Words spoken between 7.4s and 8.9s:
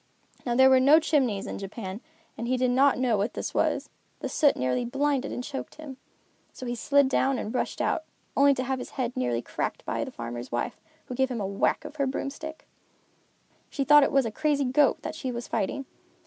rushed out, only to have his